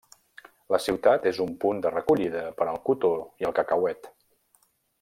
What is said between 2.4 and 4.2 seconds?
per al cotó i el cacauet.